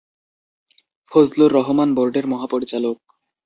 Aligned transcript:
ফজলুর 1.11 1.51
রশিদ 1.55 1.89
বোর্ডের 1.97 2.25
মহাপরিচালক। 2.27 2.97